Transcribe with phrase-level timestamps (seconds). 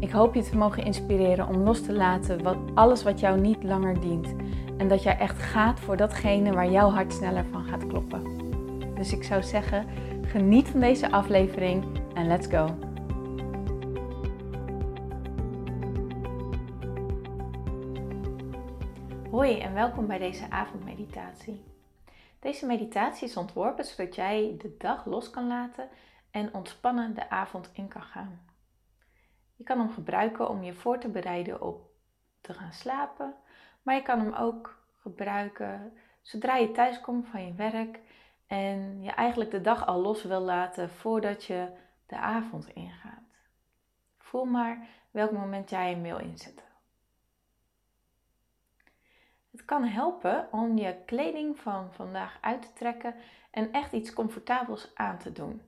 [0.00, 3.62] Ik hoop je te mogen inspireren om los te laten wat, alles wat jou niet
[3.62, 4.34] langer dient.
[4.76, 8.36] En dat jij echt gaat voor datgene waar jouw hart sneller van gaat kloppen.
[8.94, 9.86] Dus ik zou zeggen,
[10.22, 12.76] geniet van deze aflevering en let's go.
[19.30, 21.64] Hoi en welkom bij deze avondmeditatie.
[22.40, 25.88] Deze meditatie is ontworpen zodat jij de dag los kan laten
[26.30, 28.47] en ontspannen de avond in kan gaan.
[29.58, 31.90] Je kan hem gebruiken om je voor te bereiden op
[32.40, 33.34] te gaan slapen,
[33.82, 38.00] maar je kan hem ook gebruiken zodra je thuis komt van je werk
[38.46, 41.68] en je eigenlijk de dag al los wil laten voordat je
[42.06, 43.22] de avond ingaat.
[44.18, 46.66] Voel maar welk moment jij hem wil inzetten.
[49.50, 53.14] Het kan helpen om je kleding van vandaag uit te trekken
[53.50, 55.67] en echt iets comfortabels aan te doen.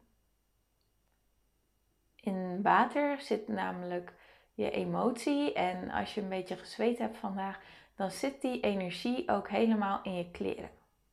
[2.20, 4.12] In water zit namelijk
[4.54, 7.60] je emotie en als je een beetje gezweet hebt vandaag,
[7.94, 10.70] dan zit die energie ook helemaal in je kleren.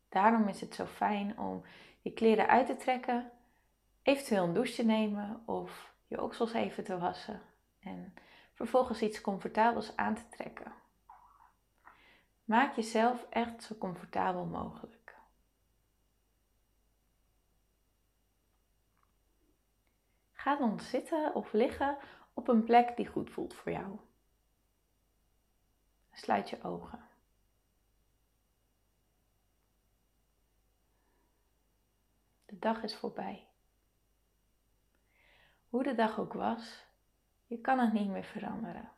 [0.10, 1.64] Daarom is het zo fijn om
[2.02, 3.32] je kleren uit te trekken,
[4.02, 7.42] eventueel een douche te nemen of je oksels even te wassen
[7.80, 8.14] en
[8.54, 10.74] vervolgens iets comfortabels aan te trekken.
[12.44, 14.97] Maak jezelf echt zo comfortabel mogelijk.
[20.48, 21.98] Ga dan zitten of liggen
[22.34, 24.00] op een plek die goed voelt voor jou.
[26.12, 27.10] Sluit je ogen.
[32.46, 33.48] De dag is voorbij.
[35.70, 36.86] Hoe de dag ook was,
[37.46, 38.92] je kan het niet meer veranderen.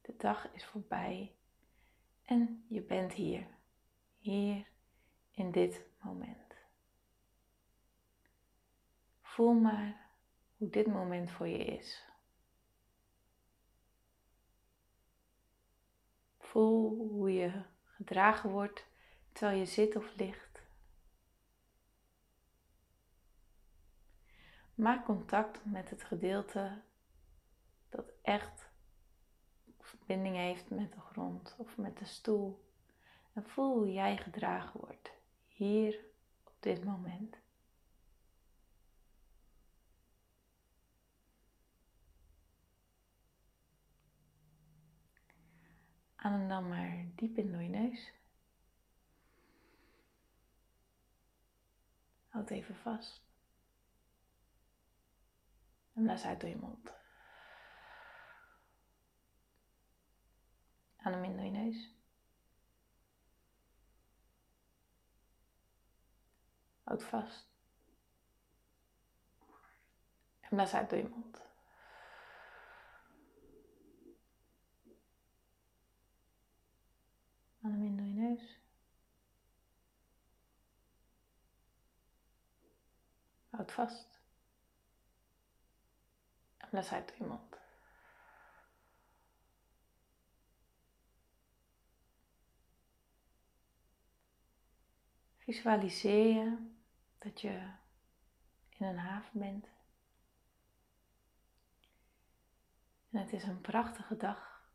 [0.00, 1.34] De dag is voorbij
[2.24, 3.46] en je bent hier,
[4.18, 4.66] hier
[5.30, 6.45] in dit moment.
[9.36, 10.10] Voel maar
[10.56, 12.04] hoe dit moment voor je is.
[16.38, 18.86] Voel hoe je gedragen wordt
[19.32, 20.62] terwijl je zit of ligt.
[24.74, 26.82] Maak contact met het gedeelte
[27.88, 28.68] dat echt
[29.80, 32.70] verbinding heeft met de grond of met de stoel.
[33.32, 35.12] En voel hoe jij gedragen wordt
[35.46, 36.04] hier
[36.44, 37.44] op dit moment.
[46.26, 48.12] Adem dan maar diep in door je neus.
[52.28, 53.22] Houd even vast.
[55.92, 56.92] En blaas uit door je mond.
[60.96, 61.94] Adem in door je neus.
[66.82, 67.48] Houd vast.
[70.40, 71.45] En blaas uit door je mond.
[77.66, 78.58] Adem in door je.
[83.50, 84.20] Houd vast.
[86.56, 87.58] En blaas uit door.
[95.36, 96.56] Visualiseer je
[97.18, 97.70] dat je
[98.68, 99.68] in een haven bent.
[103.10, 104.70] En het is een prachtige dag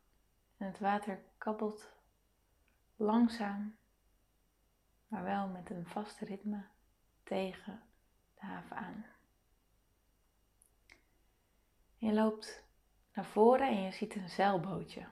[0.56, 2.00] en het water kabbelt
[3.02, 3.76] langzaam,
[5.08, 6.64] maar wel met een vast ritme
[7.22, 7.82] tegen
[8.34, 9.06] de haven aan.
[11.96, 12.62] Je loopt
[13.14, 15.06] naar voren en je ziet een zeilbootje.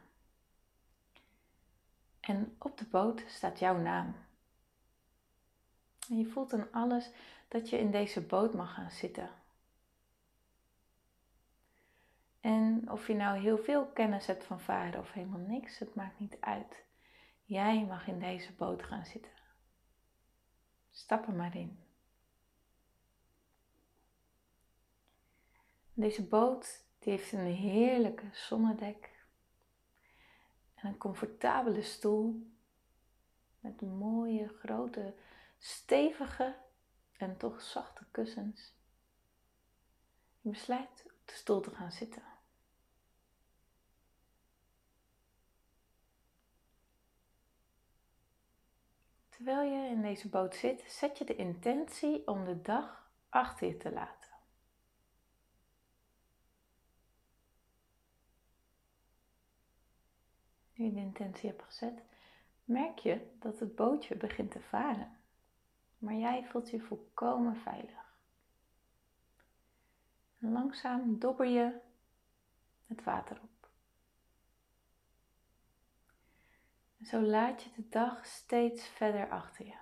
[2.20, 4.14] En op de boot staat jouw naam.
[6.08, 7.10] En je voelt aan alles
[7.48, 9.30] dat je in deze boot mag gaan zitten.
[12.40, 16.18] En of je nou heel veel kennis hebt van varen of helemaal niks, het maakt
[16.18, 16.84] niet uit.
[17.50, 19.32] Jij mag in deze boot gaan zitten.
[20.90, 21.78] Stap er maar in.
[25.94, 29.24] Deze boot heeft een heerlijke zonnedek
[30.74, 32.52] en een comfortabele stoel
[33.60, 35.14] met mooie grote
[35.58, 36.56] stevige
[37.16, 38.74] en toch zachte kussens.
[40.40, 42.29] Je besluit op de stoel te gaan zitten.
[49.40, 53.76] Terwijl je in deze boot zit, zet je de intentie om de dag achter je
[53.76, 54.30] te laten.
[60.74, 62.02] Nu je de intentie hebt gezet,
[62.64, 65.16] merk je dat het bootje begint te varen.
[65.98, 68.14] Maar jij voelt je volkomen veilig.
[70.38, 71.80] Langzaam dobber je
[72.86, 73.49] het water op.
[77.04, 79.78] Zo laat je de dag steeds verder achter je.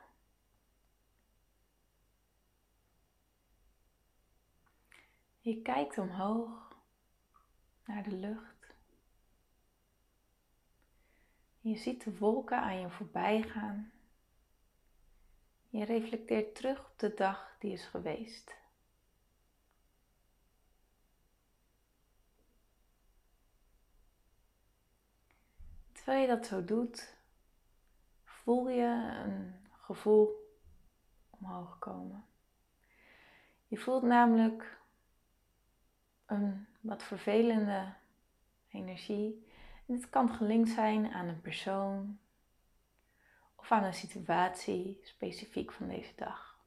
[5.40, 6.76] Je kijkt omhoog
[7.84, 8.74] naar de lucht.
[11.60, 13.92] Je ziet de wolken aan je voorbij gaan.
[15.68, 18.56] Je reflecteert terug op de dag die is geweest.
[26.08, 27.16] Terwijl je dat zo doet,
[28.24, 30.56] voel je een gevoel
[31.30, 32.24] omhoog komen.
[33.66, 34.80] Je voelt namelijk
[36.26, 37.94] een wat vervelende
[38.70, 39.46] energie.
[39.86, 42.18] En het kan gelinkt zijn aan een persoon
[43.54, 46.58] of aan een situatie specifiek van deze dag.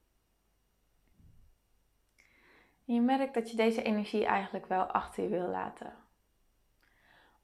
[2.85, 5.93] En je merkt dat je deze energie eigenlijk wel achter je wil laten.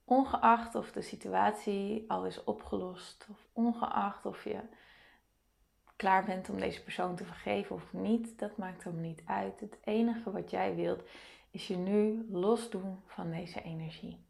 [0.09, 4.59] Ongeacht of de situatie al is opgelost, of ongeacht of je
[5.95, 9.59] klaar bent om deze persoon te vergeven of niet, dat maakt hem niet uit.
[9.59, 11.03] Het enige wat jij wilt
[11.51, 14.25] is je nu losdoen van deze energie.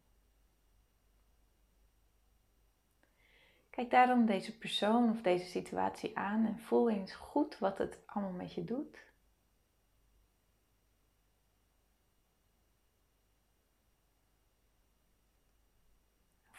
[3.70, 8.32] Kijk daarom deze persoon of deze situatie aan en voel eens goed wat het allemaal
[8.32, 9.07] met je doet.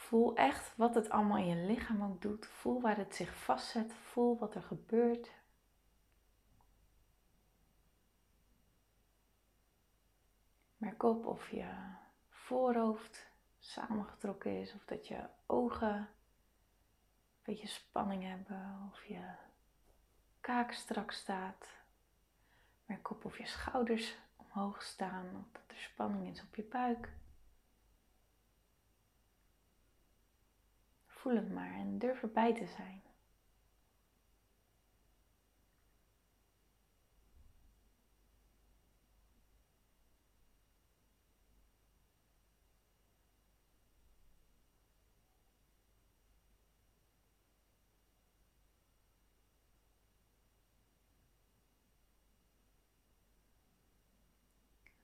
[0.10, 2.46] Voel echt wat het allemaal in je lichaam ook doet.
[2.46, 3.94] Voel waar het zich vastzet.
[3.94, 5.32] Voel wat er gebeurt.
[10.78, 11.70] Merk op of je
[12.30, 16.08] voorhoofd samengetrokken is of dat je ogen een
[17.44, 19.32] beetje spanning hebben of je
[20.42, 21.68] kaak strak staat.
[22.86, 27.10] Merk op of je schouders omhoog staan of dat er spanning is op je buik.
[31.20, 33.02] Voel het maar en durf erbij te zijn.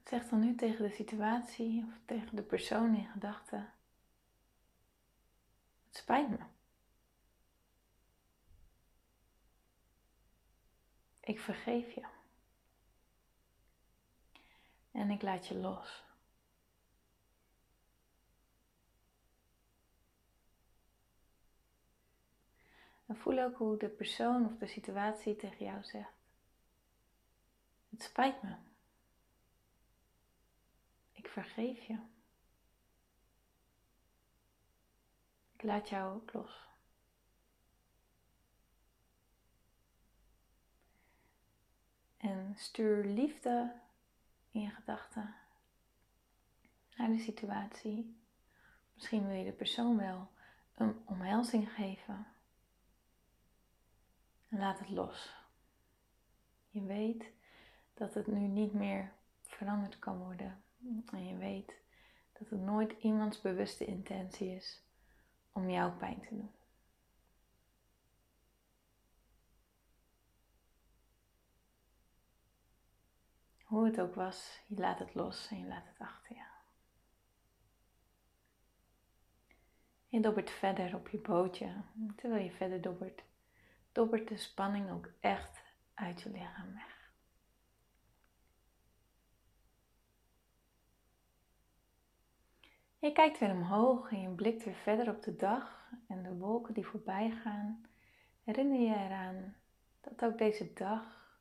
[0.04, 3.74] Zeg dan nu tegen de situatie of tegen de persoon in gedachten:
[5.96, 6.38] Het spijt me.
[11.20, 12.06] Ik vergeef je.
[14.92, 16.04] En ik laat je los.
[23.06, 26.14] En voel ook hoe de persoon of de situatie tegen jou zegt:
[27.90, 28.56] Het spijt me.
[31.12, 32.15] Ik vergeef je.
[35.66, 36.68] Laat jou los.
[42.18, 43.74] En stuur liefde
[44.52, 45.36] in je gedachten
[46.96, 48.18] naar de situatie.
[48.94, 50.30] Misschien wil je de persoon wel
[50.76, 52.28] een omhelzing geven.
[54.50, 55.34] En laat het los.
[56.70, 57.32] Je weet
[57.94, 60.64] dat het nu niet meer veranderd kan worden.
[61.12, 61.74] En je weet
[62.34, 64.85] dat het nooit iemands bewuste intentie is
[65.56, 66.52] om jou pijn te doen.
[73.64, 76.46] Hoe het ook was, je laat het los en je laat het achter je.
[80.08, 81.82] Je dobbert verder op je bootje.
[82.16, 83.24] Terwijl je verder dobbert,
[83.92, 86.95] dobbert de spanning ook echt uit je lichaam weg.
[93.06, 96.74] Je kijkt weer omhoog en je blikt weer verder op de dag en de wolken
[96.74, 97.86] die voorbij gaan.
[98.44, 99.56] Herinner je eraan
[100.02, 101.38] dat ook deze dag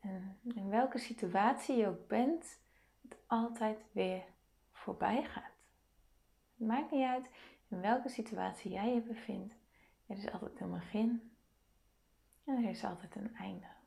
[0.00, 2.58] en in welke situatie je ook bent,
[3.02, 4.24] het altijd weer
[4.72, 5.52] voorbij gaat.
[6.56, 7.30] Het maakt niet uit
[7.68, 9.54] in welke situatie jij je bevindt.
[10.06, 11.32] Er is altijd een begin
[12.44, 13.77] en er is altijd een einde.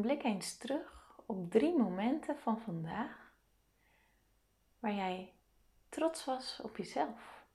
[0.00, 3.32] Blik eens terug op drie momenten van vandaag
[4.78, 5.32] waar jij
[5.88, 7.46] trots was op jezelf.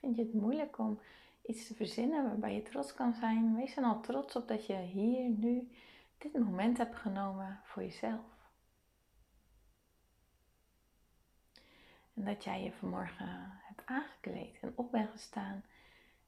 [0.00, 1.00] Vind je het moeilijk om
[1.42, 3.56] iets te verzinnen waarbij je trots kan zijn?
[3.56, 5.70] Wees dan al trots op dat je hier, nu,
[6.18, 8.35] dit moment hebt genomen voor jezelf.
[12.16, 15.64] En dat jij je vanmorgen hebt aangekleed en op bent gestaan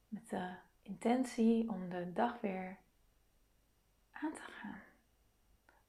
[0.08, 2.76] met de intentie om de dag weer
[4.12, 4.80] aan te gaan.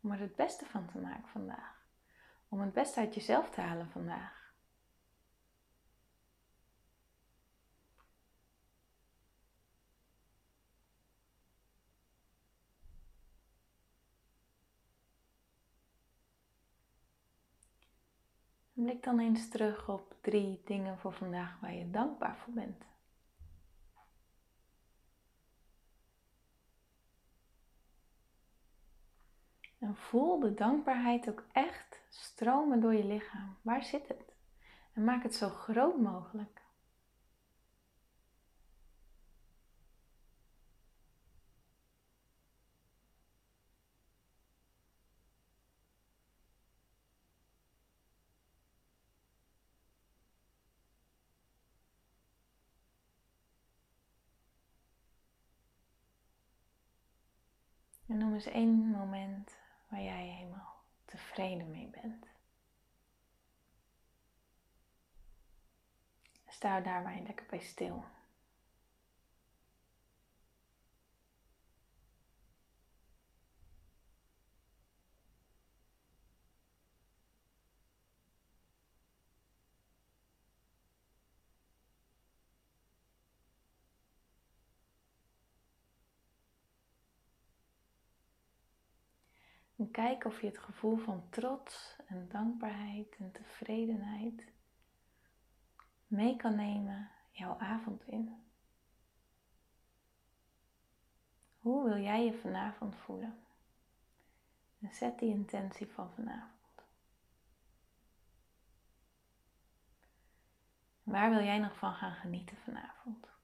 [0.01, 1.85] Om er het beste van te maken vandaag.
[2.49, 4.38] Om het beste uit jezelf te halen vandaag.
[18.89, 22.85] Blik dan eens terug op drie dingen voor vandaag waar je dankbaar voor bent.
[29.79, 33.57] En voel de dankbaarheid ook echt stromen door je lichaam.
[33.61, 34.33] Waar zit het?
[34.93, 36.61] En maak het zo groot mogelijk.
[58.09, 62.27] En noem eens één moment waar jij helemaal tevreden mee bent.
[66.47, 68.03] Sta daarbij lekker bij stil.
[89.79, 94.47] En kijk of je het gevoel van trots en dankbaarheid en tevredenheid
[96.07, 98.43] mee kan nemen jouw avond in.
[101.59, 103.39] Hoe wil jij je vanavond voelen?
[104.81, 106.83] En zet die intentie van vanavond.
[111.03, 113.38] Waar wil jij nog van gaan genieten vanavond?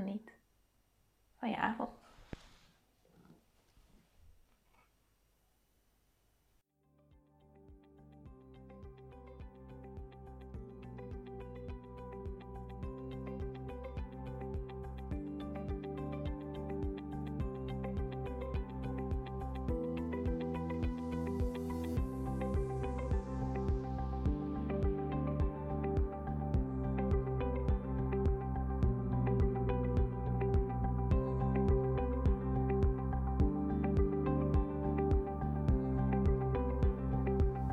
[0.00, 0.32] Geniet
[1.38, 1.99] van je avond.